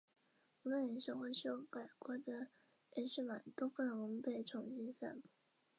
[0.63, 2.47] 无论原始的或修改过的
[2.95, 5.29] 原始码都不能被重新散布。